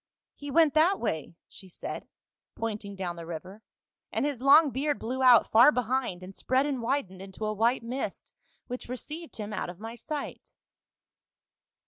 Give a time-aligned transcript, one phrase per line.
[0.35, 2.07] 'He went that way,' she said,
[2.55, 3.61] pointing down the river,'
[4.11, 7.83] and his long beard blew out far behind and spread and w^idened into a white
[7.83, 8.31] mist
[8.65, 10.55] which received him out of my sight.'